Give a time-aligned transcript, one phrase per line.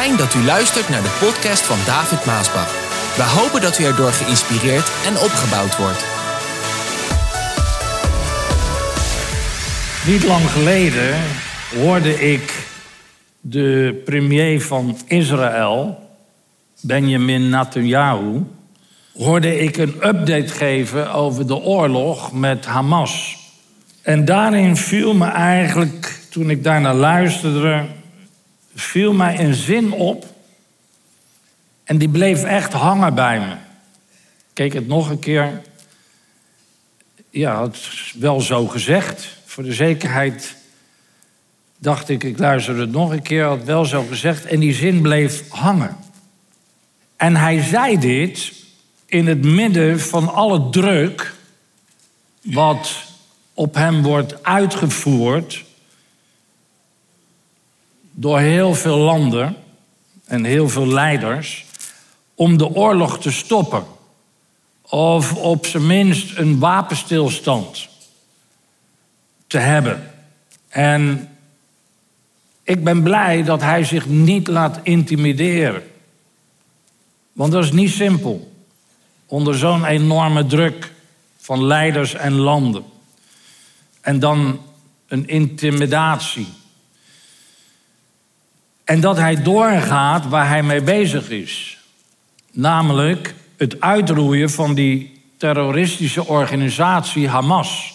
[0.00, 2.72] Fijn dat u luistert naar de podcast van David Maasbach.
[3.16, 6.04] We hopen dat u erdoor geïnspireerd en opgebouwd wordt.
[10.06, 11.14] Niet lang geleden
[11.74, 12.66] hoorde ik
[13.40, 15.98] de premier van Israël,
[16.80, 18.42] Benjamin Netanyahu,
[19.16, 23.36] hoorde ik een update geven over de oorlog met Hamas.
[24.02, 27.86] En daarin viel me eigenlijk, toen ik daarnaar luisterde,
[28.74, 30.26] viel mij een zin op.
[31.84, 33.56] En die bleef echt hangen bij me.
[34.52, 35.62] Keek het nog een keer.
[37.30, 39.36] Ja, is wel zo gezegd.
[39.44, 40.56] Voor de zekerheid
[41.78, 44.44] dacht ik, ik luisterde het nog een keer, had wel zo gezegd.
[44.44, 45.96] En die zin bleef hangen.
[47.16, 48.52] En hij zei dit
[49.06, 51.34] in het midden van alle druk
[52.42, 52.94] wat
[53.54, 55.64] op hem wordt uitgevoerd
[58.14, 59.56] door heel veel landen
[60.24, 61.64] en heel veel leiders
[62.34, 63.84] om de oorlog te stoppen.
[64.82, 67.88] Of op zijn minst een wapenstilstand
[69.46, 70.10] te hebben.
[70.68, 71.28] En
[72.62, 75.82] ik ben blij dat hij zich niet laat intimideren.
[77.32, 78.52] Want dat is niet simpel.
[79.26, 80.92] Onder zo'n enorme druk
[81.36, 82.84] van leiders en landen.
[84.00, 84.60] En dan
[85.06, 86.46] een intimidatie.
[88.84, 91.78] En dat hij doorgaat waar hij mee bezig is.
[92.52, 97.94] Namelijk het uitroeien van die terroristische organisatie Hamas.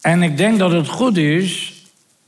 [0.00, 1.72] En ik denk dat het goed is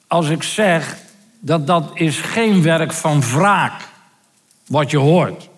[0.06, 0.96] als ik zeg
[1.40, 3.88] dat dat is geen werk van wraak
[4.66, 5.48] wat je hoort.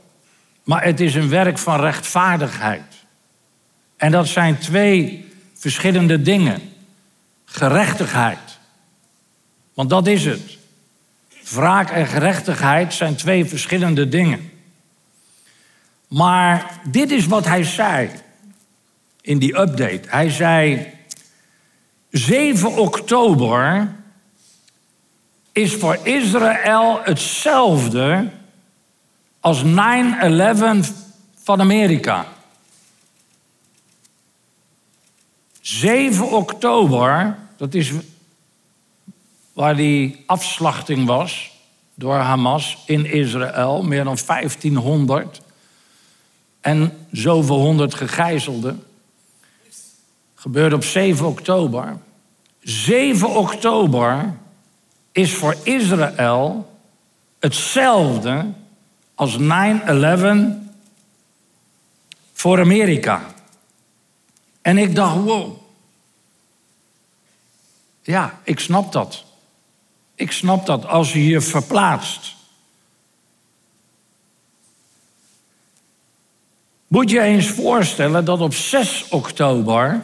[0.65, 2.83] Maar het is een werk van rechtvaardigheid.
[3.97, 6.61] En dat zijn twee verschillende dingen.
[7.45, 8.59] Gerechtigheid.
[9.75, 10.53] Want dat is het.
[11.50, 14.51] Wraak en gerechtigheid zijn twee verschillende dingen.
[16.08, 18.11] Maar dit is wat hij zei
[19.20, 20.01] in die update.
[20.07, 20.92] Hij zei:
[22.11, 23.95] 7 oktober
[25.52, 28.29] is voor Israël hetzelfde
[29.41, 29.67] als 9-11
[31.42, 32.27] van Amerika.
[35.61, 37.92] 7 oktober, dat is
[39.55, 41.53] waar die afslachting was
[41.95, 45.41] door Hamas in Israël, meer dan 1500
[46.61, 48.85] en zoveel honderd gegijzelden,
[50.35, 51.97] gebeurde op 7 oktober.
[52.61, 54.35] 7 oktober
[55.13, 56.71] is voor Israël
[57.39, 58.53] hetzelfde
[59.15, 59.42] als 9-11
[62.33, 63.23] voor Amerika.
[64.63, 65.57] En ik dacht, wow.
[68.03, 69.25] Ja, ik snap dat.
[70.14, 72.35] Ik snap dat als je je verplaatst.
[76.86, 80.03] Moet je eens voorstellen dat op 6 oktober,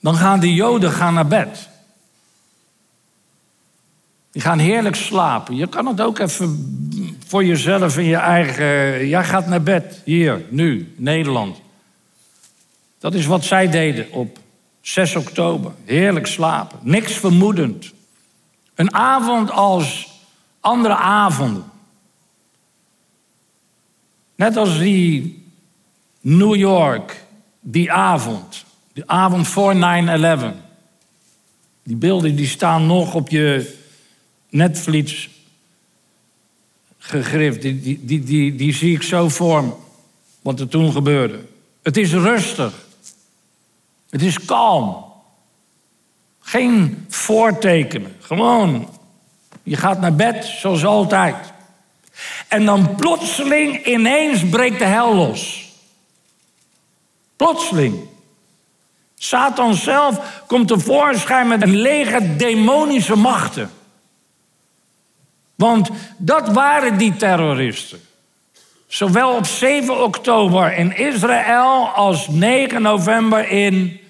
[0.00, 1.68] dan gaan de Joden gaan naar bed.
[4.30, 5.56] Die gaan heerlijk slapen.
[5.56, 9.08] Je kan het ook even voor jezelf in je eigen.
[9.08, 11.60] Jij gaat naar bed, hier, nu, Nederland.
[12.98, 14.38] Dat is wat zij deden op
[14.80, 15.72] 6 oktober.
[15.84, 17.92] Heerlijk slapen, niks vermoedend.
[18.78, 20.08] Een avond als
[20.60, 21.64] andere avonden.
[24.34, 25.42] Net als die
[26.20, 27.24] New York,
[27.60, 28.64] die avond.
[28.92, 29.78] De avond voor 9-11.
[31.82, 33.76] Die beelden die staan nog op je
[34.48, 35.28] Netflix
[36.98, 37.62] gegrift.
[37.62, 39.78] Die, die, die, die, die zie ik zo voor.
[40.42, 41.44] Wat er toen gebeurde.
[41.82, 42.86] Het is rustig.
[44.10, 45.07] Het is kalm.
[46.48, 48.16] Geen voortekenen.
[48.20, 48.88] Gewoon,
[49.62, 51.36] je gaat naar bed zoals altijd.
[52.48, 55.72] En dan plotseling ineens breekt de hel los.
[57.36, 58.00] Plotseling.
[59.14, 63.70] Satan zelf komt tevoorschijn met een leger demonische machten.
[65.54, 68.00] Want dat waren die terroristen.
[68.86, 74.00] Zowel op 7 oktober in Israël als 9 november in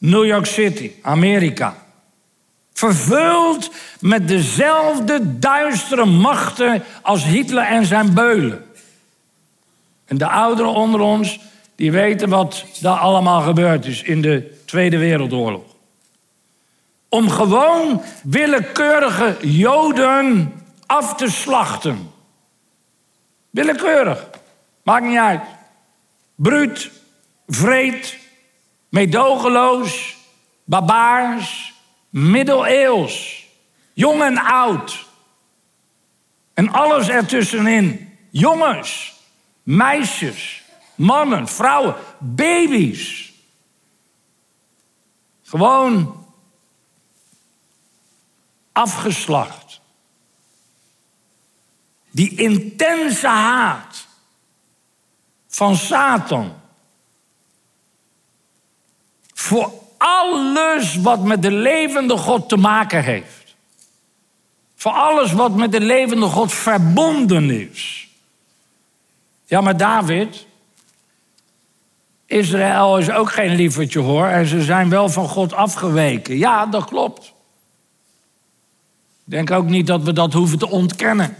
[0.00, 1.76] New York City, Amerika.
[2.72, 3.70] Vervuld
[4.00, 8.64] met dezelfde duistere machten als Hitler en zijn beulen.
[10.04, 11.40] En de ouderen onder ons,
[11.76, 15.62] die weten wat daar allemaal gebeurd is in de Tweede Wereldoorlog.
[17.08, 20.52] Om gewoon willekeurige Joden
[20.86, 22.10] af te slachten.
[23.50, 24.26] Willekeurig.
[24.82, 25.42] Maakt niet uit.
[26.34, 26.90] Bruut,
[27.46, 28.19] vreed,
[28.90, 30.16] medogeloos,
[30.64, 31.72] barbaars,
[32.10, 33.46] middeleeuws,
[33.94, 35.08] jong en oud.
[36.54, 38.18] En alles ertussenin.
[38.30, 39.14] Jongens,
[39.62, 40.62] meisjes,
[40.94, 43.32] mannen, vrouwen, baby's.
[45.42, 46.26] Gewoon
[48.72, 49.80] afgeslacht.
[52.10, 54.06] Die intense haat
[55.48, 56.59] van Satan.
[59.40, 63.54] Voor alles wat met de levende God te maken heeft.
[64.76, 68.08] Voor alles wat met de levende God verbonden is.
[69.46, 70.46] Ja, maar David,
[72.26, 74.26] Israël is ook geen lievertje hoor.
[74.26, 76.38] En ze zijn wel van God afgeweken.
[76.38, 77.32] Ja, dat klopt.
[79.24, 81.36] Ik denk ook niet dat we dat hoeven te ontkennen.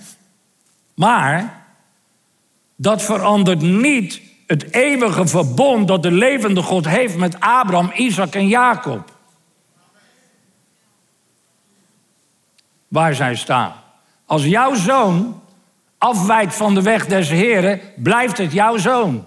[0.95, 1.65] Maar
[2.77, 8.49] dat verandert niet het eeuwige verbond dat de levende God heeft met Abraham, Isaac en
[8.49, 9.13] Jacob.
[12.89, 13.73] Waar zij staan.
[14.27, 15.43] Als jouw zoon
[15.99, 19.25] afwijkt van de weg des Heren, blijft het jouw zoon.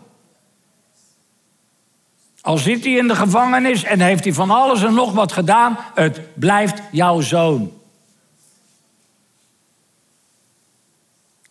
[2.42, 5.78] Al zit hij in de gevangenis en heeft hij van alles en nog wat gedaan,
[5.94, 7.72] het blijft jouw zoon.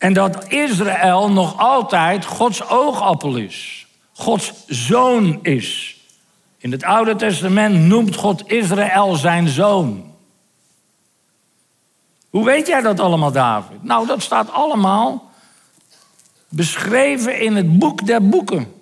[0.02, 3.86] En dat Israël nog altijd Gods oogappel is.
[4.12, 5.96] Gods zoon is.
[6.58, 10.14] In het Oude Testament noemt God Israël zijn zoon.
[12.30, 13.82] Hoe weet jij dat allemaal, David?
[13.82, 15.30] Nou, dat staat allemaal
[16.48, 18.72] beschreven in het boek der boeken.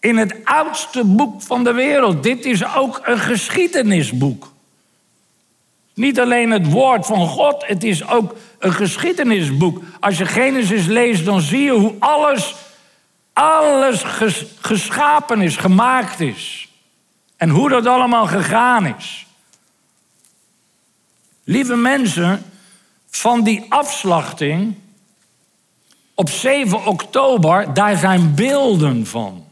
[0.00, 2.22] In het oudste boek van de wereld.
[2.22, 4.52] Dit is ook een geschiedenisboek.
[5.98, 9.82] Niet alleen het woord van God, het is ook een geschiedenisboek.
[10.00, 12.54] Als je Genesis leest, dan zie je hoe alles,
[13.32, 14.02] alles
[14.60, 16.68] geschapen is, gemaakt is.
[17.36, 19.26] En hoe dat allemaal gegaan is.
[21.44, 22.42] Lieve mensen,
[23.10, 24.74] van die afslachting
[26.14, 29.47] op 7 oktober, daar zijn beelden van.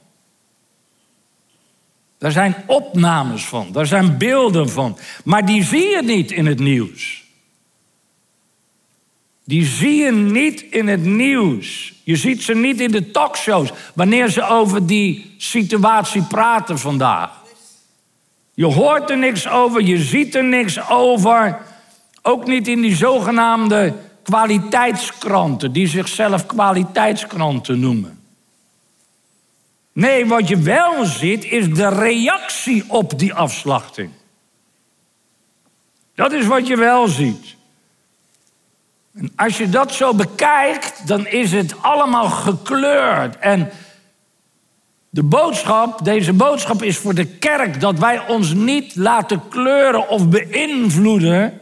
[2.26, 4.98] Daar zijn opnames van, daar zijn beelden van.
[5.24, 7.24] Maar die zie je niet in het nieuws.
[9.44, 11.92] Die zie je niet in het nieuws.
[12.04, 17.30] Je ziet ze niet in de talkshows wanneer ze over die situatie praten vandaag.
[18.54, 21.58] Je hoort er niks over, je ziet er niks over.
[22.22, 28.15] Ook niet in die zogenaamde kwaliteitskranten, die zichzelf kwaliteitskranten noemen.
[29.96, 34.10] Nee, wat je wel ziet is de reactie op die afslachting.
[36.14, 37.54] Dat is wat je wel ziet.
[39.14, 43.38] En als je dat zo bekijkt, dan is het allemaal gekleurd.
[43.38, 43.70] En
[45.10, 50.28] de boodschap, deze boodschap is voor de kerk dat wij ons niet laten kleuren of
[50.28, 51.60] beïnvloeden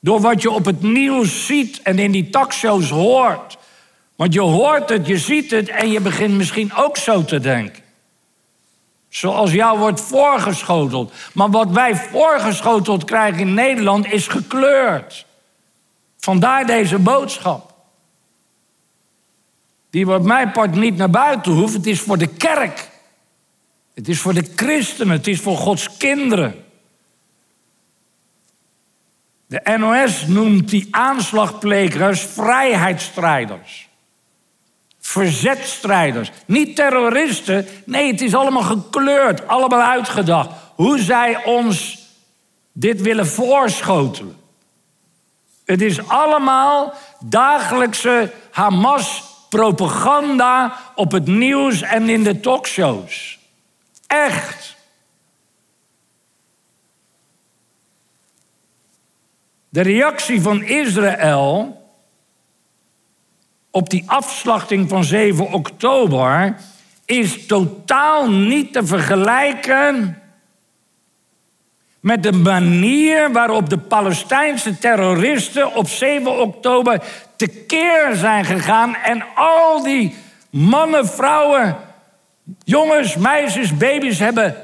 [0.00, 3.58] door wat je op het nieuws ziet en in die talkshows hoort.
[4.16, 7.82] Want je hoort het, je ziet het en je begint misschien ook zo te denken.
[9.08, 11.12] Zoals jou wordt voorgeschoteld.
[11.32, 15.26] Maar wat wij voorgeschoteld krijgen in Nederland is gekleurd.
[16.18, 17.74] Vandaar deze boodschap.
[19.90, 21.74] Die wat mij part niet naar buiten hoeft.
[21.74, 22.90] Het is voor de kerk.
[23.94, 25.16] Het is voor de christenen.
[25.16, 26.64] Het is voor Gods kinderen.
[29.46, 33.88] De NOS noemt die aanslagplegers vrijheidsstrijders.
[35.02, 36.30] Verzetstrijders.
[36.46, 37.66] Niet terroristen.
[37.84, 39.48] Nee, het is allemaal gekleurd.
[39.48, 40.50] Allemaal uitgedacht.
[40.74, 41.98] Hoe zij ons
[42.72, 44.36] dit willen voorschotelen.
[45.64, 46.94] Het is allemaal
[47.24, 53.38] dagelijkse Hamas-propaganda op het nieuws en in de talkshows.
[54.06, 54.76] Echt.
[59.68, 61.81] De reactie van Israël
[63.72, 66.56] op die afslachting van 7 oktober
[67.04, 70.22] is totaal niet te vergelijken
[72.00, 77.02] met de manier waarop de Palestijnse terroristen op 7 oktober
[77.36, 80.14] tekeer zijn gegaan en al die
[80.50, 81.76] mannen, vrouwen,
[82.64, 84.56] jongens, meisjes, baby's hebben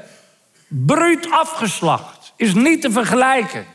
[0.67, 2.33] bruut afgeslacht.
[2.35, 3.65] Is niet te vergelijken.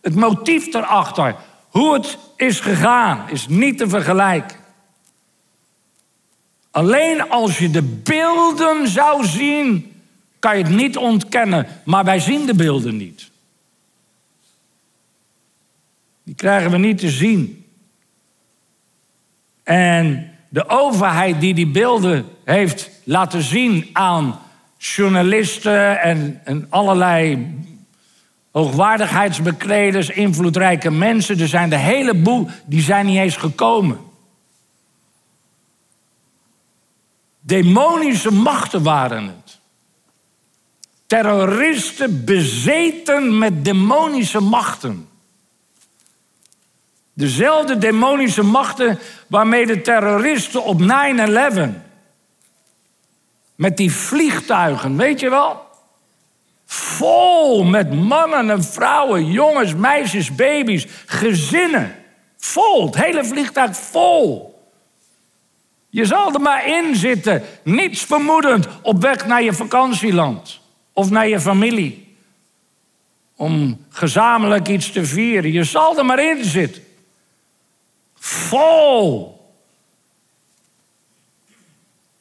[0.00, 1.36] Het motief erachter,
[1.76, 4.56] hoe het is gegaan, is niet te vergelijken.
[6.70, 9.92] Alleen als je de beelden zou zien
[10.38, 13.30] kan je het niet ontkennen, maar wij zien de beelden niet.
[16.22, 17.64] Die krijgen we niet te zien.
[19.62, 24.40] En de overheid die die beelden heeft laten zien aan
[24.78, 27.48] journalisten en, en allerlei
[28.56, 31.40] hoogwaardigheidsbekleders, invloedrijke mensen.
[31.40, 33.98] Er zijn de hele boel, die zijn niet eens gekomen.
[37.40, 39.58] Demonische machten waren het.
[41.06, 45.08] Terroristen bezeten met demonische machten.
[47.12, 50.84] Dezelfde demonische machten waarmee de terroristen op 9-11.
[53.54, 55.65] Met die vliegtuigen, weet je wel?
[56.66, 61.94] Vol met mannen en vrouwen, jongens, meisjes, baby's, gezinnen.
[62.36, 64.54] Vol, het hele vliegtuig vol.
[65.90, 70.60] Je zal er maar in zitten, niets vermoedend, op weg naar je vakantieland
[70.92, 72.16] of naar je familie.
[73.36, 75.52] Om gezamenlijk iets te vieren.
[75.52, 76.82] Je zal er maar in zitten.
[78.14, 79.40] Vol.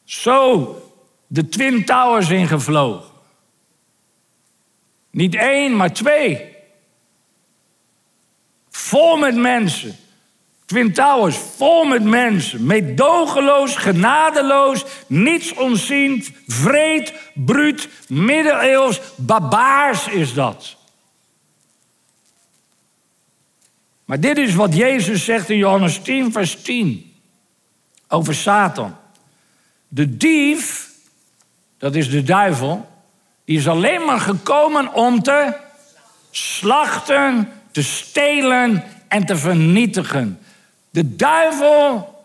[0.03, 0.75] Zo
[1.27, 3.14] de Twin Towers ingevlogen.
[5.15, 6.55] Niet één, maar twee.
[8.69, 9.95] Vol met mensen.
[10.65, 12.65] Twin Towers, vol met mensen.
[12.65, 20.75] Meedogenloos, genadeloos, niets onziend, vreed, bruut, middeleeuws, barbaars is dat.
[24.05, 27.13] Maar dit is wat Jezus zegt in Johannes 10, vers 10.
[28.07, 28.98] Over Satan.
[29.88, 30.91] De dief,
[31.77, 32.93] dat is de duivel,
[33.45, 35.53] die is alleen maar gekomen om te
[36.31, 40.39] slachten, te stelen en te vernietigen.
[40.89, 42.15] De duivel,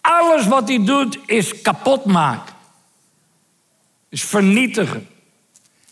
[0.00, 2.54] alles wat hij doet, is kapot maken.
[4.08, 5.08] Is vernietigen.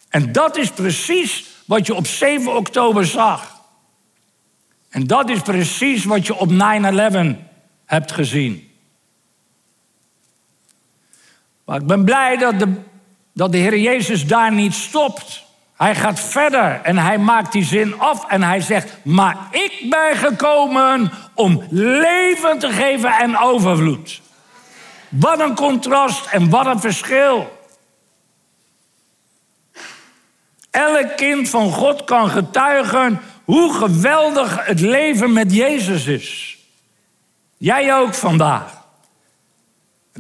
[0.09, 3.57] En dat is precies wat je op 7 oktober zag.
[4.89, 6.55] En dat is precies wat je op 9-11
[7.85, 8.71] hebt gezien.
[11.65, 12.75] Maar ik ben blij dat de,
[13.39, 15.45] dat de Heer Jezus daar niet stopt.
[15.77, 20.17] Hij gaat verder en hij maakt die zin af en hij zegt: Maar ik ben
[20.17, 24.21] gekomen om leven te geven en overvloed.
[25.09, 27.59] Wat een contrast en wat een verschil.
[30.71, 36.59] Elk kind van God kan getuigen hoe geweldig het leven met Jezus is.
[37.57, 38.78] Jij ook vandaag.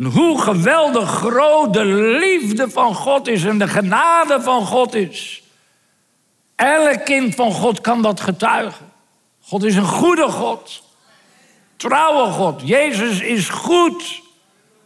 [0.05, 5.43] Hoe geweldig groot de liefde van God is en de genade van God is.
[6.57, 8.87] Elk kind van God kan dat getuigen.
[9.40, 10.83] God is een goede God.
[11.76, 12.61] Trouwe God.
[12.64, 14.23] Jezus is goed.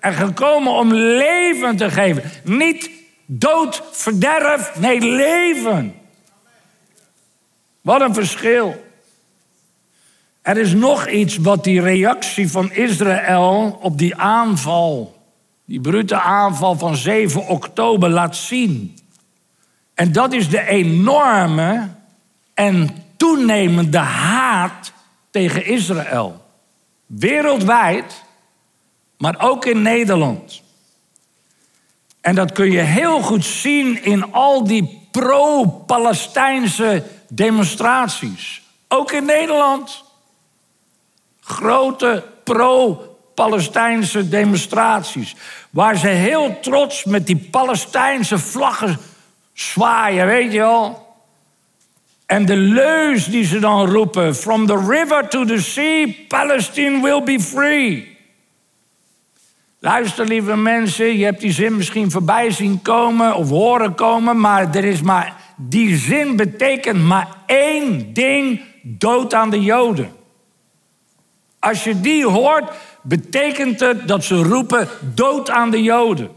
[0.00, 2.31] En gekomen om leven te geven.
[2.45, 2.90] Niet
[3.26, 5.95] dood, verderf, nee, leven.
[7.81, 8.91] Wat een verschil.
[10.42, 15.18] Er is nog iets wat die reactie van Israël op die aanval,
[15.64, 18.99] die brute aanval van 7 oktober laat zien.
[19.94, 21.88] En dat is de enorme
[22.54, 24.92] en toenemende haat
[25.30, 26.44] tegen Israël.
[27.06, 28.25] Wereldwijd,
[29.18, 30.62] maar ook in Nederland.
[32.20, 38.62] En dat kun je heel goed zien in al die pro-Palestijnse demonstraties.
[38.88, 40.04] Ook in Nederland.
[41.44, 45.34] Grote pro-Palestijnse demonstraties.
[45.70, 48.99] Waar ze heel trots met die Palestijnse vlaggen
[49.52, 51.11] zwaaien, weet je wel.
[52.26, 57.22] En de leus die ze dan roepen: From the river to the sea, Palestine will
[57.22, 58.18] be free.
[59.78, 64.75] Luister, lieve mensen, je hebt die zin misschien voorbij zien komen of horen komen, maar
[64.75, 70.21] er is maar die zin betekent maar één ding: dood aan de Joden.
[71.62, 76.31] Als je die hoort, betekent het dat ze roepen dood aan de Joden.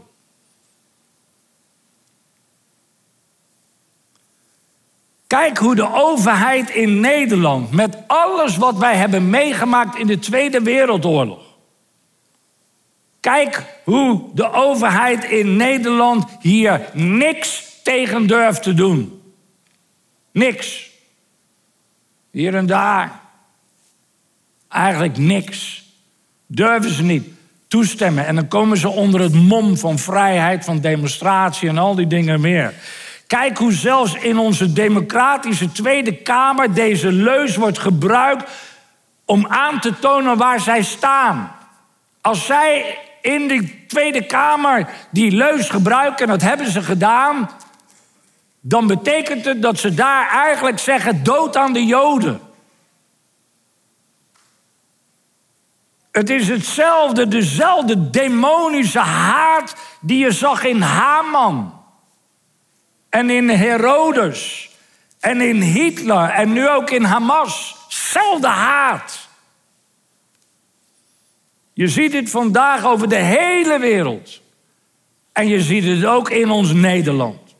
[5.26, 10.62] Kijk hoe de overheid in Nederland, met alles wat wij hebben meegemaakt in de Tweede
[10.62, 11.44] Wereldoorlog.
[13.20, 19.22] Kijk hoe de overheid in Nederland hier niks tegen durft te doen.
[20.32, 20.90] Niks.
[22.30, 23.25] Hier en daar.
[24.68, 25.84] Eigenlijk niks.
[26.46, 27.28] Durven ze niet
[27.68, 28.26] toestemmen.
[28.26, 32.40] En dan komen ze onder het mom van vrijheid, van demonstratie en al die dingen
[32.40, 32.74] meer.
[33.26, 38.50] Kijk hoe zelfs in onze democratische Tweede Kamer deze leus wordt gebruikt
[39.24, 41.52] om aan te tonen waar zij staan.
[42.20, 47.50] Als zij in de Tweede Kamer die leus gebruiken, en dat hebben ze gedaan,
[48.60, 52.40] dan betekent het dat ze daar eigenlijk zeggen: dood aan de Joden.
[56.16, 61.82] Het is hetzelfde, dezelfde demonische haat die je zag in Haman
[63.08, 64.70] en in Herodes
[65.20, 67.76] en in Hitler en nu ook in Hamas.
[67.88, 69.28] Zelfde haat.
[71.72, 74.40] Je ziet het vandaag over de hele wereld.
[75.32, 77.54] En je ziet het ook in ons Nederland.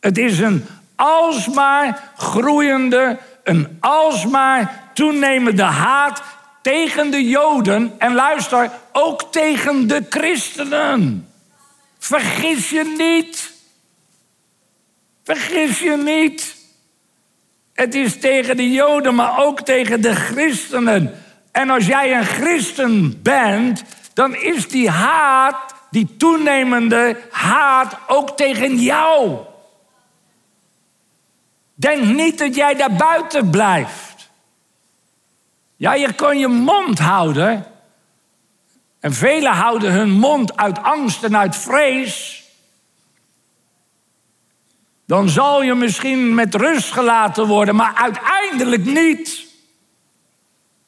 [0.00, 6.22] Het is een alsmaar groeiende, een alsmaar toenemende haat
[6.62, 7.94] tegen de Joden.
[7.98, 11.28] En luister, ook tegen de christenen.
[11.98, 13.52] Vergis je niet.
[15.24, 16.56] Vergis je niet.
[17.74, 21.22] Het is tegen de Joden, maar ook tegen de christenen.
[21.52, 23.82] En als jij een christen bent,
[24.14, 29.38] dan is die haat, die toenemende haat, ook tegen jou.
[31.74, 34.09] Denk niet dat jij daar buiten blijft.
[35.80, 37.66] Ja, je kan je mond houden.
[38.98, 42.44] En velen houden hun mond uit angst en uit vrees.
[45.06, 49.46] Dan zal je misschien met rust gelaten worden, maar uiteindelijk niet.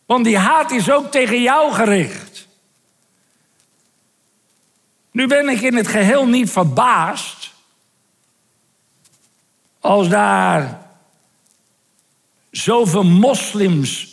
[0.07, 2.49] Want die haat is ook tegen jou gericht.
[5.11, 7.51] Nu ben ik in het geheel niet verbaasd
[9.81, 10.89] als daar
[12.51, 14.11] zoveel moslims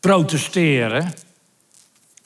[0.00, 1.14] protesteren.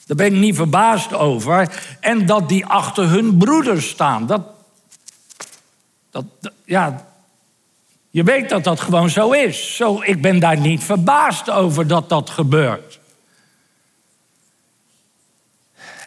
[0.05, 1.69] Daar ben ik niet verbaasd over.
[1.99, 4.27] En dat die achter hun broeders staan.
[4.27, 4.41] Dat,
[6.11, 6.25] dat,
[6.65, 7.05] ja,
[8.09, 9.75] je weet dat dat gewoon zo is.
[9.75, 12.99] Zo, ik ben daar niet verbaasd over dat dat gebeurt.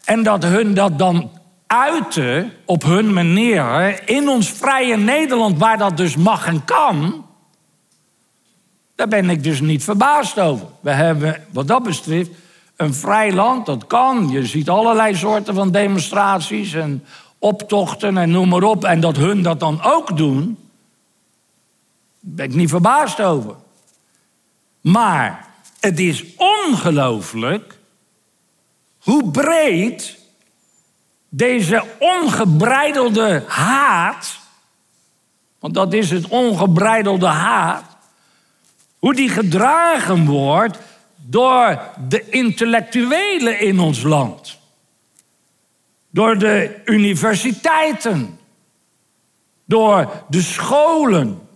[0.04, 1.30] En dat hun dat dan
[1.66, 7.26] uiten op hun manier in ons vrije Nederland, waar dat dus mag en kan.
[8.97, 10.67] Daar ben ik dus niet verbaasd over.
[10.81, 12.31] We hebben wat dat betreft
[12.76, 14.29] een vrij land, dat kan.
[14.31, 17.05] Je ziet allerlei soorten van demonstraties en
[17.38, 18.85] optochten en noem maar op.
[18.85, 20.59] En dat hun dat dan ook doen,
[22.21, 23.55] ben ik niet verbaasd over.
[24.81, 25.47] Maar
[25.81, 27.78] het is ongelooflijk
[28.99, 30.19] hoe breed
[31.28, 34.39] deze ongebreidelde haat,
[35.59, 37.96] want dat is het ongebreidelde haat,
[38.99, 40.78] hoe die gedragen wordt
[41.17, 44.59] door de intellectuelen in ons land.
[46.11, 48.39] Door de universiteiten.
[49.65, 51.49] Door de scholen.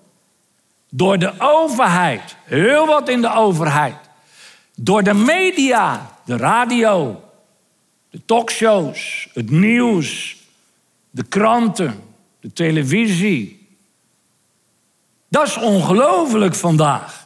[0.90, 2.37] Door de overheid.
[2.44, 3.96] Heel wat in de overheid.
[4.74, 6.16] Door de media.
[6.24, 7.24] De radio.
[8.11, 9.29] De talkshows.
[9.35, 10.37] Het nieuws.
[11.11, 12.03] De kranten.
[12.40, 13.68] De televisie.
[15.29, 17.19] Dat is ongelooflijk vandaag.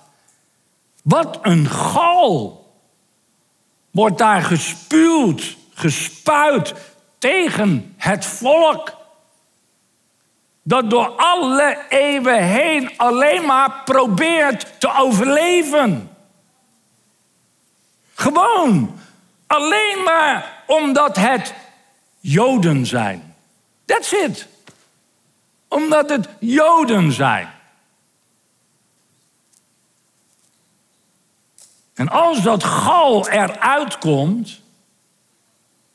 [1.05, 2.65] Wat een gal
[3.91, 6.75] wordt daar gespuwd, gespuit
[7.19, 8.97] tegen het volk.
[10.63, 16.11] Dat door alle eeuwen heen alleen maar probeert te overleven.
[18.15, 18.99] Gewoon.
[19.47, 21.55] Alleen maar omdat het
[22.21, 23.35] Joden zijn.
[23.85, 24.49] That's it.
[25.69, 27.54] Omdat het Joden zijn.
[31.95, 34.63] En als dat gal eruit komt,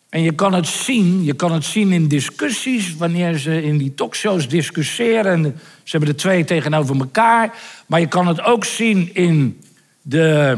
[0.10, 3.94] en je kan het zien, je kan het zien in discussies, wanneer ze in die
[3.94, 5.32] talkshows discussiëren.
[5.32, 7.54] En ze hebben de twee tegenover elkaar.
[7.86, 9.62] Maar je kan het ook zien in
[10.02, 10.58] de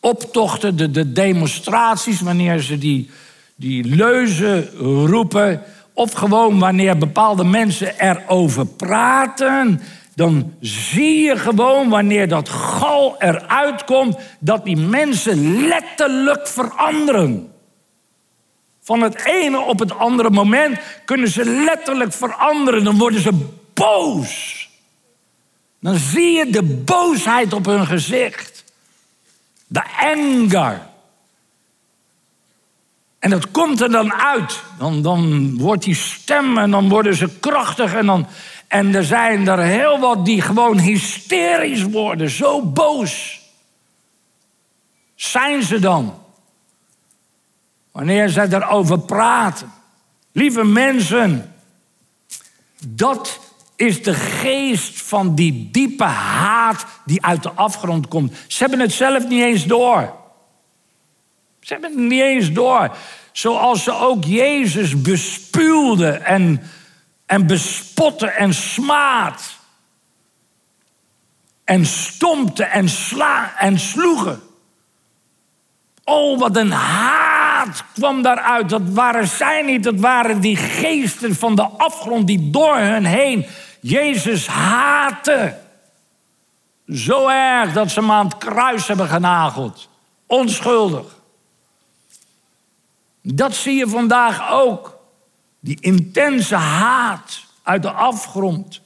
[0.00, 3.10] optochten, de, de demonstraties, wanneer ze die,
[3.54, 4.70] die leuzen
[5.06, 5.62] roepen.
[5.92, 9.80] Of gewoon wanneer bepaalde mensen erover praten
[10.14, 17.52] dan zie je gewoon wanneer dat gal eruit komt, dat die mensen letterlijk veranderen.
[18.82, 22.84] Van het ene op het andere moment kunnen ze letterlijk veranderen.
[22.84, 24.68] Dan worden ze boos.
[25.80, 28.64] Dan zie je de boosheid op hun gezicht.
[29.66, 30.90] De anger.
[33.18, 34.62] En dat komt er dan uit.
[34.78, 38.26] Dan, dan wordt die stem en dan worden ze krachtig en dan,
[38.72, 43.40] en er zijn er heel wat die gewoon hysterisch worden, zo boos.
[45.14, 46.18] Zijn ze dan?
[47.90, 49.72] Wanneer zij erover praten.
[50.32, 51.54] Lieve mensen,
[52.86, 53.40] dat
[53.76, 58.34] is de geest van die diepe haat die uit de afgrond komt.
[58.46, 60.14] Ze hebben het zelf niet eens door.
[61.60, 62.96] Ze hebben het niet eens door.
[63.32, 66.62] Zoals ze ook Jezus bespuwden en
[67.32, 69.58] en bespotten en smaad.
[71.64, 74.42] En stompte en, sla en sloegen.
[76.04, 78.68] Oh, wat een haat kwam daaruit.
[78.68, 83.46] Dat waren zij niet, dat waren die geesten van de afgrond die door hun heen
[83.80, 85.58] Jezus haatten.
[86.86, 89.88] Zo erg dat ze hem aan het kruis hebben genageld.
[90.26, 91.06] Onschuldig.
[93.22, 95.00] Dat zie je vandaag ook.
[95.62, 98.80] Die intense haat uit de afgrond.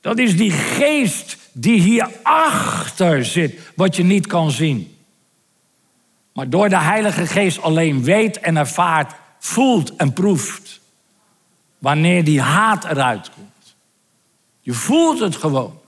[0.00, 4.96] Dat is die geest die hierachter zit, wat je niet kan zien.
[6.32, 10.80] Maar door de Heilige Geest alleen weet en ervaart, voelt en proeft.
[11.78, 13.74] Wanneer die haat eruit komt.
[14.60, 15.80] Je voelt het gewoon.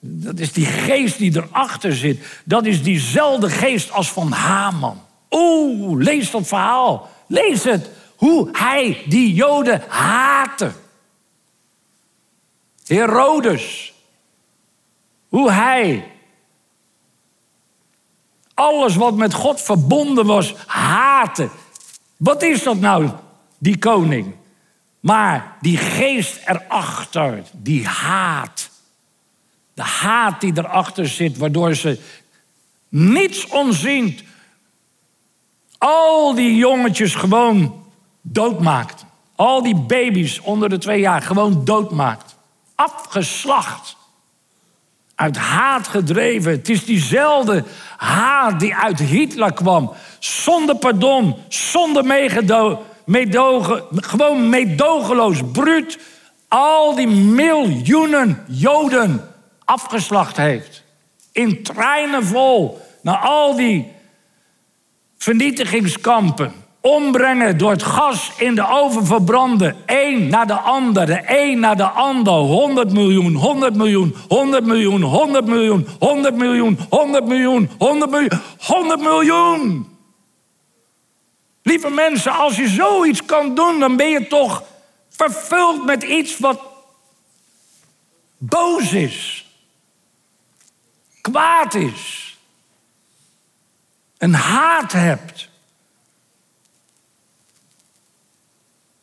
[0.00, 2.40] Dat is die geest die erachter zit.
[2.44, 5.00] Dat is diezelfde geest als van Haman.
[5.30, 7.10] Oeh, lees dat verhaal.
[7.26, 7.90] Lees het.
[8.18, 10.72] Hoe hij die Joden haatte.
[12.86, 13.92] Herodes.
[15.28, 16.12] Hoe hij
[18.54, 21.48] alles wat met God verbonden was, haatte.
[22.16, 23.10] Wat is dat nou,
[23.58, 24.34] die koning?
[25.00, 28.70] Maar die geest erachter, die haat.
[29.74, 32.00] De haat die erachter zit, waardoor ze
[32.88, 34.22] niets onziend
[35.78, 37.86] al die jongetjes gewoon
[38.32, 39.04] doodmaakt.
[39.36, 42.36] Al die baby's onder de twee jaar gewoon doodmaakt.
[42.74, 43.96] Afgeslacht.
[45.14, 46.50] Uit haat gedreven.
[46.52, 47.64] Het is diezelfde
[47.96, 49.92] haat die uit Hitler kwam.
[50.18, 52.04] Zonder pardon, zonder
[53.04, 55.98] meedogen, gewoon meedogenloos, bruut.
[56.48, 60.82] Al die miljoenen Joden afgeslacht heeft.
[61.32, 63.92] In treinen vol naar al die
[65.18, 66.52] vernietigingskampen.
[66.88, 69.76] Ombrengen door het gas in de oven verbranden.
[69.86, 72.32] Eén naar de ander, de een naar de ander.
[72.32, 79.00] 100 miljoen, 100 miljoen, 100 miljoen, 100 miljoen, 100 miljoen, 100 miljoen, 100 miljoen, 100
[79.00, 79.96] miljoen.
[81.62, 84.62] Lieve mensen, als je zoiets kan doen, dan ben je toch
[85.08, 86.60] vervuld met iets wat
[88.38, 89.46] boos is,
[91.20, 92.36] kwaad is
[94.18, 95.48] een haat hebt.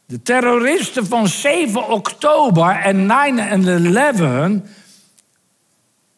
[0.08, 3.08] De terroristen van 7 oktober en
[4.64, 4.70] 9-11,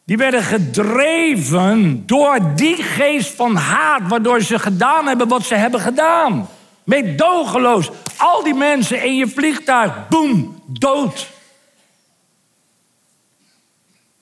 [0.06, 5.80] die werden gedreven door die geest van haat, waardoor ze gedaan hebben wat ze hebben
[5.80, 6.48] gedaan.
[6.84, 7.90] Meedogenloos.
[8.18, 11.28] Al die mensen in je vliegtuig, boem, dood.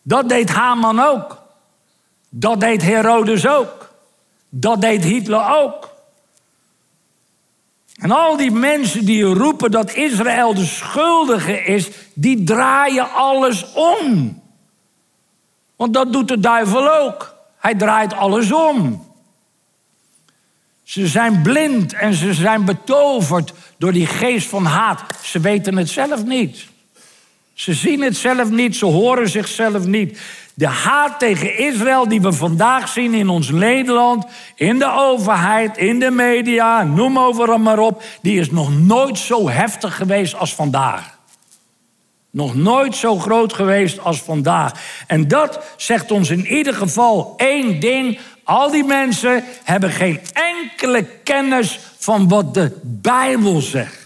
[0.01, 1.41] Dat deed Haman ook.
[2.29, 3.93] Dat deed Herodes ook.
[4.49, 5.94] Dat deed Hitler ook.
[7.95, 14.41] En al die mensen die roepen dat Israël de schuldige is, die draaien alles om.
[15.75, 17.35] Want dat doet de duivel ook.
[17.57, 19.05] Hij draait alles om.
[20.83, 25.01] Ze zijn blind en ze zijn betoverd door die geest van haat.
[25.23, 26.67] Ze weten het zelf niet.
[27.55, 30.19] Ze zien het zelf niet, ze horen zichzelf niet.
[30.53, 35.99] De haat tegen Israël die we vandaag zien in ons Nederland, in de overheid, in
[35.99, 41.17] de media, noem overal maar op, die is nog nooit zo heftig geweest als vandaag.
[42.31, 44.71] Nog nooit zo groot geweest als vandaag.
[45.07, 48.19] En dat zegt ons in ieder geval één ding.
[48.43, 54.04] Al die mensen hebben geen enkele kennis van wat de Bijbel zegt.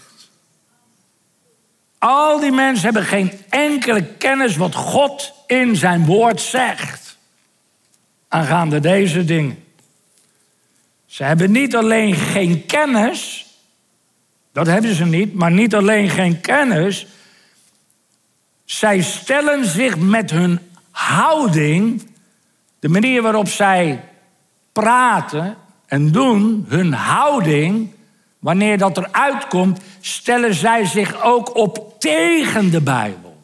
[2.00, 7.18] Al die mensen hebben geen enkele kennis wat God in zijn woord zegt.
[8.28, 9.64] Aangaande deze dingen.
[11.06, 13.46] Ze hebben niet alleen geen kennis,
[14.52, 17.06] dat hebben ze niet, maar niet alleen geen kennis.
[18.64, 20.60] Zij stellen zich met hun
[20.90, 22.06] houding,
[22.78, 24.04] de manier waarop zij
[24.72, 27.90] praten en doen, hun houding,
[28.38, 33.36] wanneer dat eruit komt, stellen zij zich ook op tegen de Bijbel.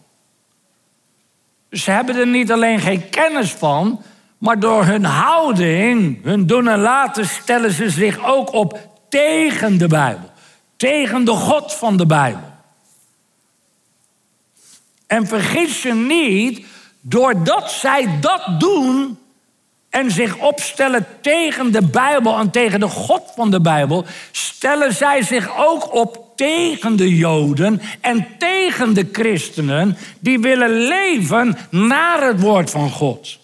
[1.70, 4.02] Ze hebben er niet alleen geen kennis van,
[4.38, 9.86] maar door hun houding, hun doen en laten, stellen ze zich ook op tegen de
[9.86, 10.30] Bijbel.
[10.76, 12.54] Tegen de God van de Bijbel.
[15.06, 16.66] En vergis je niet,
[17.00, 19.18] doordat zij dat doen
[19.90, 25.22] en zich opstellen tegen de Bijbel en tegen de God van de Bijbel, stellen zij
[25.22, 32.40] zich ook op tegen de Joden en tegen de christenen die willen leven naar het
[32.40, 33.38] woord van God.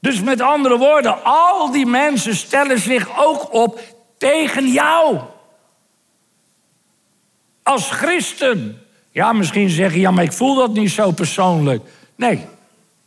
[0.00, 3.80] Dus met andere woorden, al die mensen stellen zich ook op
[4.18, 5.18] tegen jou.
[7.62, 8.82] Als christen.
[9.10, 11.82] Ja, misschien zeggen, ja, maar ik voel dat niet zo persoonlijk.
[12.16, 12.46] Nee,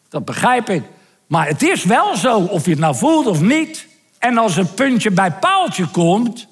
[0.09, 0.83] dat begrijp ik.
[1.27, 3.87] Maar het is wel zo, of je het nou voelt of niet.
[4.19, 6.47] En als een puntje bij paaltje komt,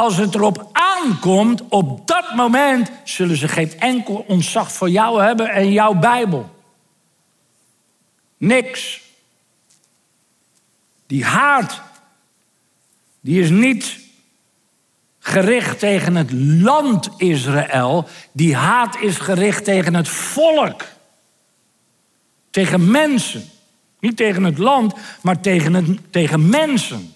[0.00, 5.48] als het erop aankomt, op dat moment zullen ze geen enkel ontzag voor jou hebben
[5.48, 6.54] en jouw Bijbel.
[8.36, 9.00] Niks.
[11.06, 11.82] Die haat,
[13.20, 13.98] die is niet
[15.18, 16.32] gericht tegen het
[16.62, 18.08] land Israël.
[18.32, 20.84] Die haat is gericht tegen het volk.
[22.50, 23.44] Tegen mensen.
[23.98, 27.14] Niet tegen het land, maar tegen, het, tegen mensen.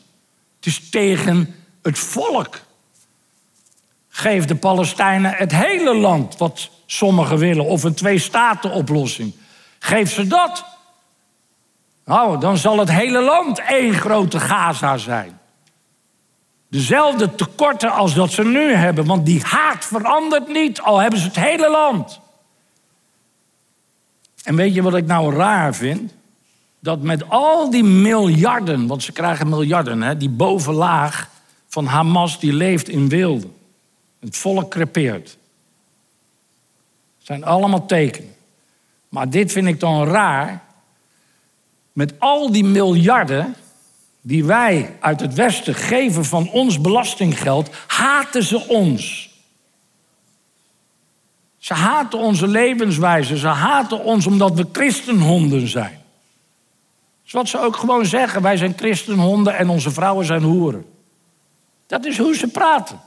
[0.57, 2.63] Het is tegen het volk.
[4.17, 9.35] Geef de Palestijnen het hele land, wat sommigen willen, of een twee-staten-oplossing.
[9.79, 10.65] Geef ze dat.
[12.05, 15.39] Nou, dan zal het hele land één grote Gaza zijn.
[16.69, 21.27] Dezelfde tekorten als dat ze nu hebben, want die haat verandert niet, al hebben ze
[21.27, 22.21] het hele land.
[24.45, 26.15] En weet je wat ik nou raar vind?
[26.81, 31.29] Dat met al die miljarden, want ze krijgen miljarden, hè, die bovenlaag
[31.69, 33.49] van Hamas die leeft in wilde.
[34.25, 35.29] Het volk crepeert.
[37.17, 38.35] Het zijn allemaal tekenen.
[39.09, 40.63] Maar dit vind ik dan raar.
[41.93, 43.55] Met al die miljarden
[44.21, 49.31] die wij uit het Westen geven van ons belastinggeld, haten ze ons.
[51.59, 53.39] Ze haten onze levenswijze.
[53.39, 55.93] Ze haten ons omdat we christenhonden zijn.
[55.93, 58.43] Dat is wat ze ook gewoon zeggen.
[58.43, 60.87] Wij zijn christenhonden en onze vrouwen zijn hoeren.
[61.87, 63.01] Dat is hoe ze praten.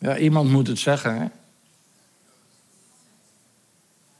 [0.00, 1.26] Ja, iemand moet het zeggen, hè?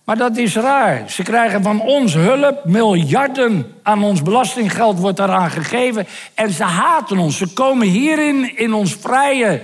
[0.04, 1.10] Maar dat is raar.
[1.10, 6.06] Ze krijgen van ons hulp, miljarden aan ons belastinggeld wordt daaraan gegeven.
[6.34, 7.36] En ze haten ons.
[7.36, 9.62] Ze komen hierin, in ons vrije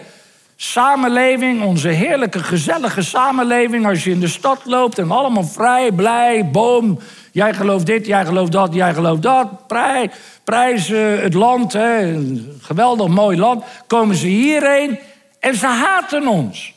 [0.56, 3.86] samenleving, onze heerlijke, gezellige samenleving.
[3.86, 6.98] Als je in de stad loopt en allemaal vrij, blij, boom.
[7.32, 9.66] Jij gelooft dit, jij gelooft dat, jij gelooft dat.
[9.66, 10.10] Prij,
[10.44, 12.22] prijs het land, hè,
[12.60, 13.64] geweldig mooi land.
[13.86, 14.98] Komen ze hierheen
[15.46, 16.74] en ze haten ons.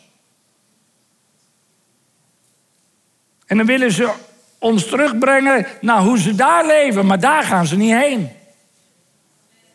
[3.46, 4.14] En dan willen ze
[4.60, 8.30] ons terugbrengen naar hoe ze daar leven, maar daar gaan ze niet heen.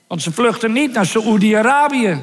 [0.06, 2.22] Want ze vluchten niet naar Saoedi-Arabië,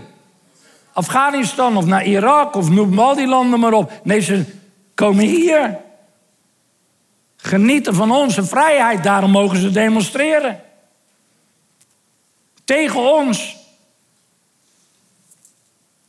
[0.93, 3.91] Afghanistan of naar Irak of noem al die landen maar op.
[4.03, 4.45] Nee, ze
[4.93, 5.77] komen hier.
[7.37, 10.61] Genieten van onze vrijheid, daarom mogen ze demonstreren.
[12.63, 13.60] Tegen ons.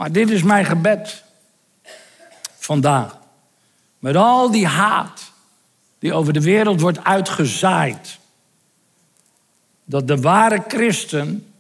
[0.03, 1.23] Maar dit is mijn gebed
[2.59, 3.19] vandaag.
[3.99, 5.33] Met al die haat
[5.99, 8.19] die over de wereld wordt uitgezaaid.
[9.85, 11.53] Dat de ware christen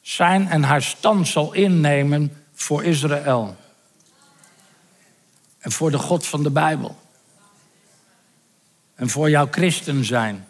[0.00, 3.56] zijn en haar stand zal innemen voor Israël.
[5.58, 6.98] En voor de God van de Bijbel.
[8.94, 10.48] En voor jouw christen zijn.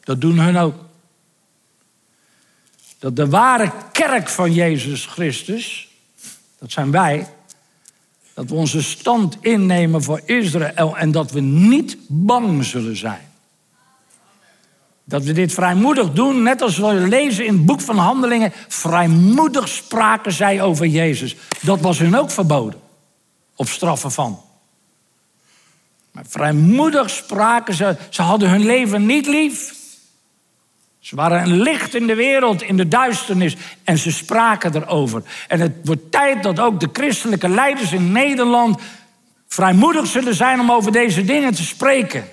[0.00, 0.84] Dat doen hun ook.
[2.98, 5.85] Dat de ware kerk van Jezus Christus,
[6.66, 7.26] dat zijn wij,
[8.34, 13.28] dat we onze stand innemen voor Israël en dat we niet bang zullen zijn.
[15.04, 18.52] Dat we dit vrijmoedig doen, net als we lezen in het boek van Handelingen.
[18.68, 21.36] Vrijmoedig spraken zij over Jezus.
[21.60, 22.80] Dat was hun ook verboden.
[23.56, 24.40] Op straffen van.
[26.10, 27.96] Maar vrijmoedig spraken ze.
[28.10, 29.74] Ze hadden hun leven niet lief.
[31.06, 33.56] Ze waren een licht in de wereld, in de duisternis.
[33.84, 35.22] En ze spraken erover.
[35.48, 38.80] En het wordt tijd dat ook de christelijke leiders in Nederland
[39.48, 42.24] vrijmoedig zullen zijn om over deze dingen te spreken.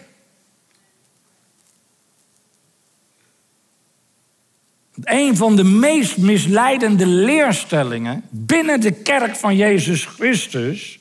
[5.03, 10.99] Een van de meest misleidende leerstellingen binnen de kerk van Jezus Christus,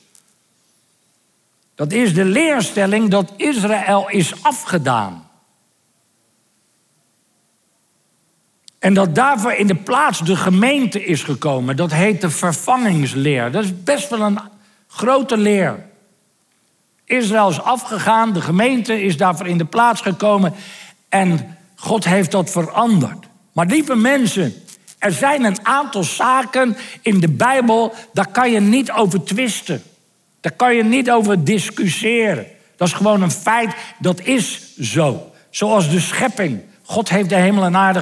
[1.75, 5.22] dat is de leerstelling dat Israël is afgedaan.
[8.83, 11.75] En dat daarvoor in de plaats de gemeente is gekomen.
[11.75, 13.51] Dat heet de vervangingsleer.
[13.51, 14.39] Dat is best wel een
[14.87, 15.85] grote leer.
[17.05, 20.53] Israël is afgegaan, de gemeente is daarvoor in de plaats gekomen.
[21.09, 23.25] En God heeft dat veranderd.
[23.53, 24.53] Maar lieve mensen,
[24.97, 29.83] er zijn een aantal zaken in de Bijbel, daar kan je niet over twisten.
[30.41, 32.45] Daar kan je niet over discussiëren.
[32.75, 35.31] Dat is gewoon een feit, dat is zo.
[35.49, 36.61] Zoals de schepping.
[36.83, 38.01] God heeft de hemel en aarde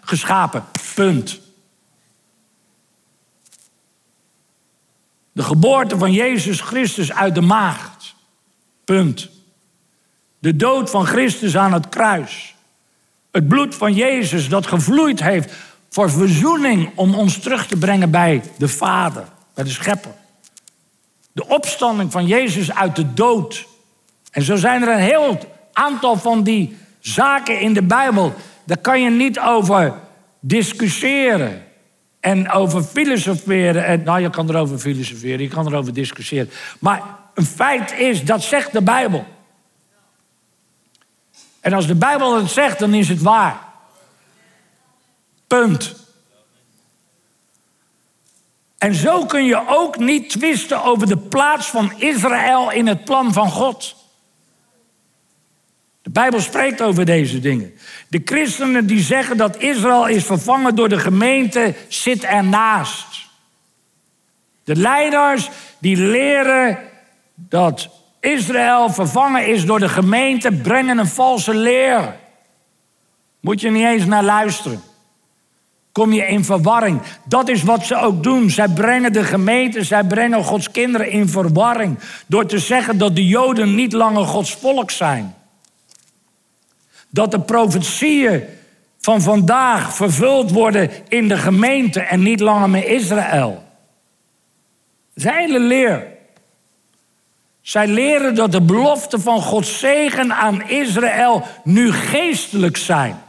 [0.00, 0.64] geschapen.
[0.94, 1.40] Punt.
[5.32, 8.14] De geboorte van Jezus Christus uit de maagd.
[8.84, 9.28] Punt.
[10.38, 12.54] De dood van Christus aan het kruis.
[13.30, 15.52] Het bloed van Jezus dat gevloeid heeft
[15.90, 20.14] voor verzoening om ons terug te brengen bij de Vader, bij de Schepper.
[21.32, 23.66] De opstanding van Jezus uit de dood.
[24.30, 25.38] En zo zijn er een heel
[25.72, 26.76] aantal van die
[27.06, 29.94] zaken in de Bijbel, daar kan je niet over
[30.40, 31.62] discussiëren.
[32.20, 33.84] En over filosoferen.
[33.84, 36.50] En, nou, je kan erover filosoferen, je kan erover discussiëren.
[36.78, 37.02] Maar
[37.34, 39.26] een feit is, dat zegt de Bijbel.
[41.60, 43.58] En als de Bijbel het zegt, dan is het waar.
[45.46, 45.94] Punt.
[48.78, 53.32] En zo kun je ook niet twisten over de plaats van Israël in het plan
[53.32, 54.03] van God.
[56.14, 57.74] Bijbel spreekt over deze dingen.
[58.08, 63.06] De christenen die zeggen dat Israël is vervangen door de gemeente, zit ernaast.
[64.64, 66.78] De leiders die leren
[67.34, 67.88] dat
[68.20, 72.16] Israël vervangen is door de gemeente, brengen een valse leer.
[73.40, 74.82] Moet je niet eens naar luisteren.
[75.92, 77.02] Kom je in verwarring.
[77.24, 78.50] Dat is wat ze ook doen.
[78.50, 81.98] Zij brengen de gemeente, zij brengen Gods kinderen in verwarring.
[82.26, 85.34] Door te zeggen dat de Joden niet langer Gods volk zijn.
[87.14, 88.44] Dat de profetieën
[88.98, 93.62] van vandaag vervuld worden in de gemeente en niet langer met Israël.
[95.14, 96.06] Hele leer.
[97.60, 103.22] Zij leren dat de beloften van Gods zegen aan Israël nu geestelijk zijn.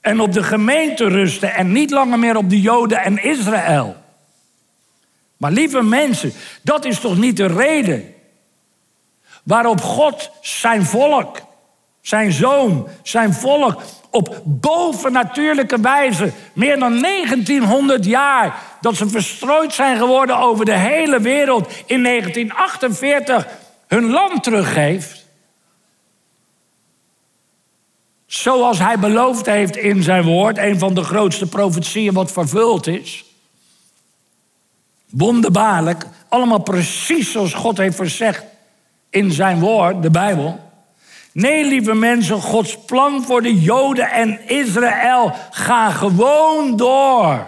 [0.00, 3.96] En op de gemeente rusten en niet langer meer op de Joden en Israël.
[5.36, 8.14] Maar lieve mensen, dat is toch niet de reden
[9.42, 11.47] waarop God zijn volk,
[12.08, 19.98] zijn zoon, zijn volk op bovennatuurlijke wijze, meer dan 1900 jaar, dat ze verstrooid zijn
[19.98, 23.46] geworden over de hele wereld, in 1948
[23.86, 25.26] hun land teruggeeft.
[28.26, 33.24] Zoals hij beloofd heeft in zijn woord, een van de grootste profetieën wat vervuld is.
[35.10, 38.44] Wonderbaarlijk, allemaal precies zoals God heeft verzegd
[39.10, 40.67] in zijn woord, de Bijbel.
[41.38, 47.46] Nee, lieve mensen, Gods plan voor de Joden en Israël gaat gewoon door.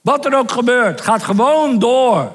[0.00, 2.32] Wat er ook gebeurt, gaat gewoon door.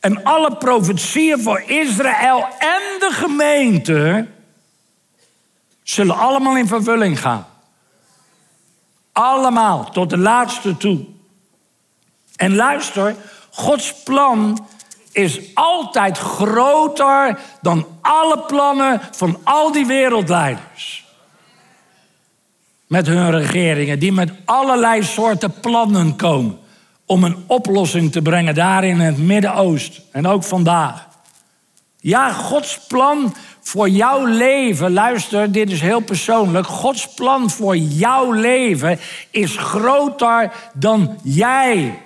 [0.00, 4.28] En alle profetieën voor Israël en de gemeente
[5.82, 7.46] zullen allemaal in vervulling gaan.
[9.12, 11.04] Allemaal, tot de laatste toe.
[12.36, 13.16] En luister,
[13.50, 14.70] Gods plan
[15.12, 21.04] is altijd groter dan alle plannen van al die wereldleiders.
[22.86, 26.58] Met hun regeringen, die met allerlei soorten plannen komen
[27.06, 31.08] om een oplossing te brengen daar in het Midden-Oosten en ook vandaag.
[31.96, 36.66] Ja, Gods plan voor jouw leven, luister, dit is heel persoonlijk.
[36.66, 38.98] Gods plan voor jouw leven
[39.30, 41.98] is groter dan jij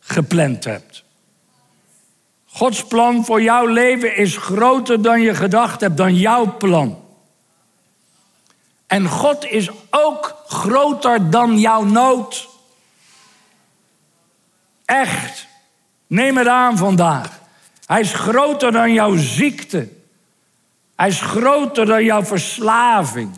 [0.00, 1.04] gepland hebt.
[2.58, 7.04] Gods plan voor jouw leven is groter dan je gedacht hebt, dan jouw plan.
[8.86, 12.48] En God is ook groter dan jouw nood.
[14.84, 15.46] Echt.
[16.06, 17.40] Neem het aan vandaag.
[17.86, 19.88] Hij is groter dan jouw ziekte.
[20.96, 23.30] Hij is groter dan jouw verslaving.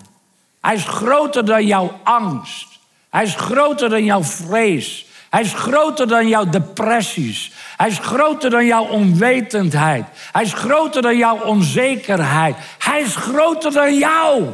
[0.61, 2.67] Hij is groter dan jouw angst.
[3.11, 5.07] Hij is groter dan jouw vrees.
[5.31, 7.53] Hij is groter dan jouw depressies.
[7.77, 10.05] Hij is groter dan jouw onwetendheid.
[10.33, 12.57] Hij is groter dan jouw onzekerheid.
[12.79, 14.49] Hij is groter dan jou.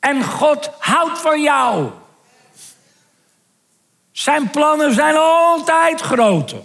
[0.00, 1.90] En God houdt van jou.
[4.12, 6.60] Zijn plannen zijn altijd groter.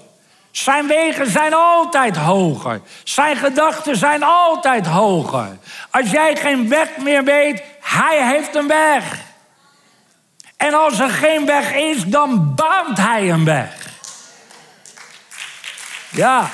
[0.52, 2.82] Zijn wegen zijn altijd hoger.
[3.04, 5.58] Zijn gedachten zijn altijd hoger.
[5.92, 9.32] Als jij geen weg meer weet, hij heeft een weg.
[10.64, 13.76] En als er geen weg is, dan baant hij een weg.
[16.10, 16.50] Ja.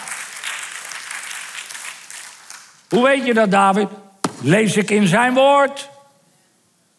[2.90, 3.88] Hoe weet je dat, David?
[4.42, 5.90] Lees ik in zijn woord.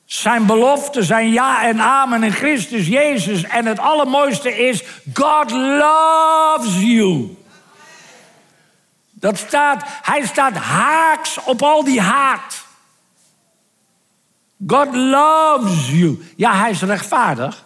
[0.05, 3.43] Zijn belofte zijn ja en amen in Christus Jezus.
[3.43, 4.83] En het allermooiste is,
[5.15, 7.37] God loves you.
[9.11, 12.60] Dat staat, hij staat haaks op al die haat.
[14.67, 16.23] God loves you.
[16.37, 17.65] Ja, hij is rechtvaardig.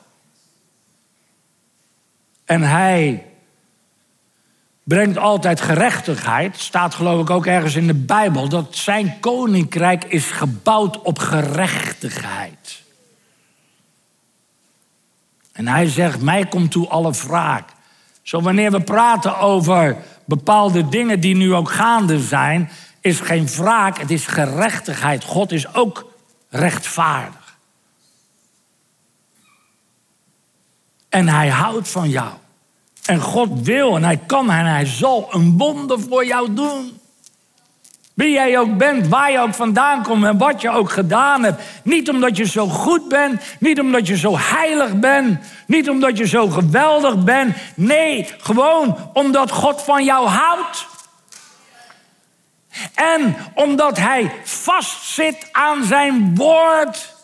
[2.44, 3.26] En hij
[4.82, 6.58] brengt altijd gerechtigheid.
[6.58, 12.82] Staat geloof ik ook ergens in de Bijbel dat zijn koninkrijk is gebouwd op gerechtigheid.
[15.52, 17.68] En hij zegt: Mij komt toe alle wraak.
[18.22, 22.70] Zo wanneer we praten over bepaalde dingen die nu ook gaande zijn,
[23.00, 25.24] is geen wraak, het is gerechtigheid.
[25.24, 26.12] God is ook
[26.54, 27.56] rechtvaardig.
[31.08, 32.32] En hij houdt van jou.
[33.04, 36.98] En God wil en hij kan en hij zal een wonder voor jou doen.
[38.14, 41.62] Wie jij ook bent, waar je ook vandaan komt en wat je ook gedaan hebt.
[41.82, 46.26] Niet omdat je zo goed bent, niet omdat je zo heilig bent, niet omdat je
[46.26, 47.56] zo geweldig bent.
[47.74, 50.86] Nee, gewoon omdat God van jou houdt.
[52.94, 57.14] En omdat Hij vastzit aan zijn woord.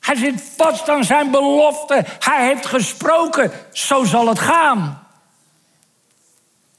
[0.00, 2.04] Hij zit vast aan zijn belofte.
[2.18, 5.06] Hij heeft gesproken, zo zal het gaan.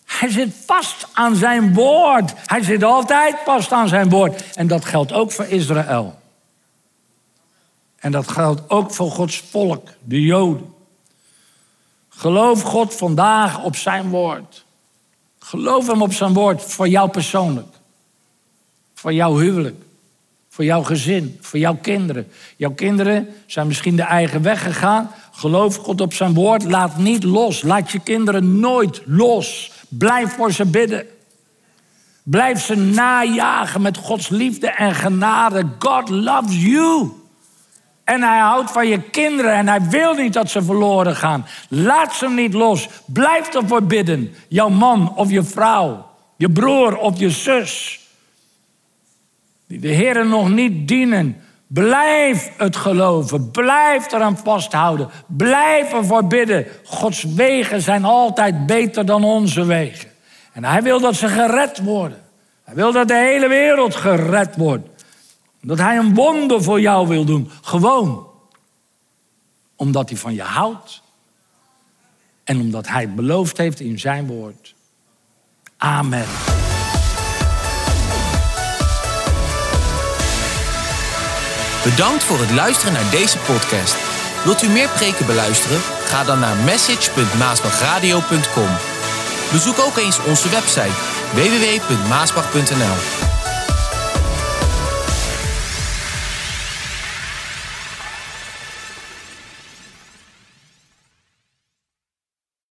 [0.06, 2.34] Hij zit vast aan zijn woord.
[2.46, 4.54] Hij zit altijd vast aan zijn woord.
[4.54, 6.22] En dat geldt ook voor Israël.
[8.00, 10.74] En dat geldt ook voor Gods volk, de Joden.
[12.10, 14.66] Geloof God vandaag op zijn woord.
[15.44, 17.68] Geloof hem op zijn woord voor jou persoonlijk.
[18.94, 19.76] Voor jouw huwelijk.
[20.50, 21.38] Voor jouw gezin.
[21.42, 22.28] Voor jouw kinderen.
[22.56, 25.12] Jouw kinderen zijn misschien de eigen weg gegaan.
[25.32, 26.64] Geloof God op zijn woord.
[26.64, 27.62] Laat niet los.
[27.62, 29.72] Laat je kinderen nooit los.
[29.88, 31.06] Blijf voor ze bidden.
[32.24, 35.68] Blijf ze najagen met Gods liefde en genade.
[35.80, 37.12] God loves you.
[38.04, 41.46] En hij houdt van je kinderen en hij wil niet dat ze verloren gaan.
[41.70, 42.88] Laat ze niet los.
[43.06, 44.36] Blijf ervoor bidden.
[44.48, 46.06] Jouw man of je vrouw,
[46.38, 48.00] je broer of je zus.
[49.68, 51.42] Die de Heer nog niet dienen.
[51.68, 53.52] Blijf het geloven.
[53.52, 55.10] Blijf eraan vasthouden.
[55.28, 56.66] Blijf ervoor bidden.
[56.84, 60.10] Gods wegen zijn altijd beter dan onze wegen.
[60.54, 62.22] En hij wil dat ze gered worden.
[62.64, 64.88] Hij wil dat de hele wereld gered wordt.
[65.66, 67.50] Dat hij een wonder voor jou wil doen.
[67.62, 68.28] Gewoon.
[69.76, 71.02] Omdat hij van je houdt.
[72.44, 74.76] En omdat hij het beloofd heeft in zijn woord.
[75.78, 76.26] Amen.
[81.84, 83.96] Bedankt voor het luisteren naar deze podcast.
[84.44, 85.80] Wilt u meer preken beluisteren?
[85.80, 88.70] Ga dan naar message.maasbachradio.com.
[89.52, 90.94] Bezoek ook eens onze website
[91.34, 93.23] www.maasbach.nl.